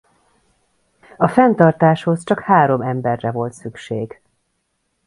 A 1.17 1.27
fenntartáshoz 1.27 2.23
csak 2.23 2.39
három 2.39 2.81
emberre 2.81 3.31
volt 3.31 3.53
szükség. 3.53 4.21